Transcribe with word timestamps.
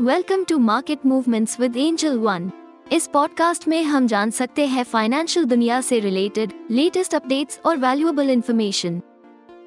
Welcome 0.00 0.44
to 0.44 0.58
market 0.58 0.98
movements 1.06 1.60
with 1.60 1.76
Angel 1.76 2.18
One 2.18 2.50
इस 2.92 3.06
podcast 3.06 3.68
में 3.68 3.82
हम 3.82 4.06
जान 4.06 4.30
सकते 4.30 4.66
हैं 4.66 4.84
फाइनेंशियल 4.84 5.46
दुनिया 5.46 5.80
से 5.80 5.98
रिलेटेड 5.98 6.52
लेटेस्ट 6.70 7.14
अपडेट्स 7.14 7.60
और 7.66 7.76
वैल्यूएबल 7.76 8.30
इंफॉर्मेशन 8.30 9.00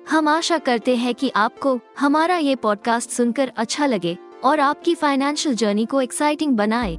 हम 0.10 0.28
आशा 0.28 0.58
करते 0.58 0.96
हैं 0.96 1.16
कि 1.16 1.30
आपको 1.36 1.80
हमारा 2.00 2.38
ये 2.38 2.56
पॉडकास्ट 2.56 3.10
सुनकर 3.10 3.52
अच्छा 3.58 3.86
लगे 3.86 4.18
और 4.44 4.60
आपकी 4.60 4.96
फाइनेंशियल 4.96 5.56
जर्नी 5.56 5.86
को 5.86 6.02
एक्साइटिंग 6.02 6.56
बनाए। 6.58 6.96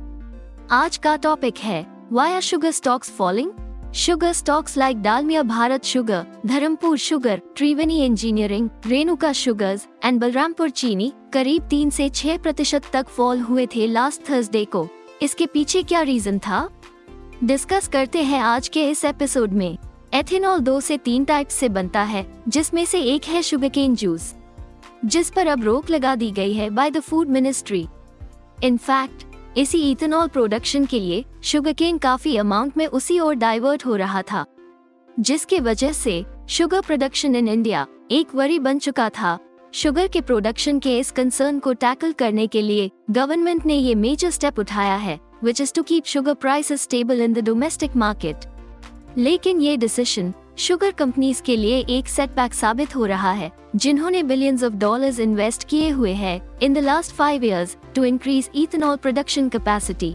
आज 0.71 0.97
का 0.97 1.17
टॉपिक 1.17 1.59
है 1.59 2.07
why 2.13 2.33
are 2.33 2.41
sugar 2.41 2.71
stocks 2.71 3.11
falling 3.11 3.51
sugar 3.95 4.33
stocks 4.33 4.77
like 4.77 5.01
Dalmia 5.03 5.43
Bharat 5.43 5.85
sugar 5.85 6.27
Dharampur 6.47 6.97
sugar 6.99 7.41
Triveni 7.57 7.99
engineering 8.05 8.69
Renuka 8.87 9.33
sugars 9.33 9.87
and 10.05 10.21
Balrampur 10.21 10.71
Chini 10.71 11.13
करीब 11.33 11.63
तीन 11.63 11.91
से 11.91 12.09
छह 12.09 12.37
प्रतिशत 12.39 12.83
तक 12.93 13.09
फॉल 13.09 13.41
हुए 13.41 13.67
थे 13.67 13.87
लास्ट 13.87 14.29
थर्सडे 14.31 14.65
को। 14.65 14.87
इसके 15.23 15.47
पीछे 15.47 15.83
क्या 15.83 16.01
रीजन 16.01 16.39
था? 16.39 16.69
डिस्कस 17.45 17.89
करते 17.89 18.23
हैं 18.23 18.41
आज 18.41 18.69
के 18.69 18.89
इस 18.91 19.05
एपिसोड 19.05 19.53
में। 19.53 19.77
एथेनॉल 20.15 20.61
दो 20.61 20.81
से 20.81 20.97
तीन 20.99 21.25
टाइप 21.25 21.49
से 21.49 21.69
बनता 21.69 22.03
है, 22.03 22.27
जिसमें 22.49 22.85
से 22.85 23.01
एक 23.05 23.25
है 23.25 23.43
शुगर 23.43 23.69
केन 23.69 23.95
जूस 23.95 24.35
जिस 25.05 25.31
पर 25.31 25.47
अब 25.47 25.65
रोक 25.65 25.91
लगा 25.91 26.15
दी 26.15 26.31
गई 26.31 26.53
है 26.53 26.71
by 26.71 26.91
the 26.91 27.01
food 27.01 27.29
ministry 27.29 27.87
in fact 28.65 29.25
इसी 29.61 29.79
इथेनॉल 29.91 30.29
प्रोडक्शन 30.29 30.85
के 30.87 30.99
लिए 30.99 31.25
शुगरकेन 31.45 31.97
काफ़ी 31.99 32.37
अमाउंट 32.37 32.77
में 32.77 32.87
उसी 32.87 33.19
ओर 33.21 33.35
डाइवर्ट 33.35 33.85
हो 33.87 33.97
रहा 33.97 34.23
था, 34.23 34.45
जिसके 35.09 35.59
वजह 35.61 35.93
से 35.93 36.25
शुगर 36.49 36.81
प्रोडक्शन 36.81 37.35
इन 37.37 37.49
इंडिया 37.49 37.87
एक 38.11 38.35
वरी 38.35 38.59
बन 38.59 38.79
चुका 38.79 39.09
था। 39.11 39.39
शुगर 39.75 40.07
के 40.07 40.21
प्रोडक्शन 40.21 40.79
के 40.79 40.99
इस 40.99 41.11
कंसर्न 41.11 41.59
को 41.59 41.73
टैकल 41.75 42.13
करने 42.13 42.47
के 42.47 42.63
लिए 42.63 42.91
गवर्नमेंट 43.11 43.67
ने 43.67 43.75
ये 43.75 43.95
मेजर 43.97 44.31
स्टेप 44.31 44.59
उठाया 44.59 44.95
है 44.97 45.19
which 45.45 45.61
is 45.61 45.75
to 45.75 45.83
keep 45.83 46.05
sugar 46.05 46.35
prices 46.37 46.83
stable 46.83 47.21
in 47.21 47.33
the 47.33 47.45
domestic 47.45 47.97
market 47.97 48.47
लेकिन 49.19 49.61
ये 49.61 49.77
डिसीज़न 49.77 50.33
शुगर 50.59 50.91
कंपनीज़ 50.91 51.43
के 51.43 51.57
लिए 51.57 51.79
एक 51.89 52.09
सेटबैक 52.09 52.55
साबित 52.55 52.97
हो 52.97 53.05
रहा 53.07 53.31
है, 53.33 53.51
जिन्होंने 53.77 54.23
बिलियंस 54.23 54.65
ऑफ़ 54.65 54.75
डॉलर्स 54.75 55.21
इन्वेस्ट 55.21 55.69
किए 55.69 55.89
हुए 55.91 56.13
हैं 56.13 56.41
in 56.63 56.75
the 56.75 56.79
last 56.79 57.13
five 57.13 57.45
years 57.45 57.77
to 57.95 58.05
increase 58.05 58.51
ethanol 58.55 58.97
production 58.97 59.49
capacity 59.49 60.15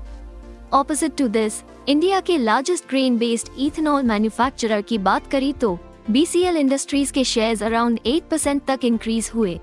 opposite 0.73 1.15
to 1.17 1.27
this 1.27 1.61
India 1.89 2.19
के 2.19 2.37
largest 2.37 2.89
grain 2.89 3.17
based 3.17 3.49
ethanol 3.59 4.03
manufacturer 4.03 4.81
की 4.81 4.97
बात 4.97 5.27
करी 5.31 5.53
तो 5.53 5.77
बीसीएल 6.11 6.57
इंडस्ट्रीज़ 6.57 7.13
के 7.13 7.23
शेयर्स 7.23 7.63
अराउंड 7.63 7.99
8 8.07 8.29
परसेंट 8.31 8.61
तक 8.67 8.85
इंक्रीज 8.85 9.31
हुए. 9.35 9.59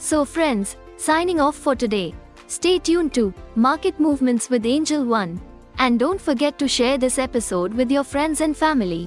So 0.00 0.22
friends 0.24 0.76
signing 1.06 1.40
off 1.40 1.60
for 1.62 1.76
today 1.76 2.12
stay 2.50 2.78
tune 2.84 3.08
to 3.08 3.32
market 3.58 4.00
movements 4.00 4.50
with 4.50 4.66
Angel 4.66 5.04
One 5.06 5.38
and 5.80 5.98
don't 6.00 6.20
forget 6.20 6.58
to 6.58 6.66
share 6.68 6.96
this 6.98 7.18
episode 7.18 7.74
with 7.74 7.92
your 7.92 8.04
friends 8.04 8.40
and 8.40 8.54
family 8.54 9.06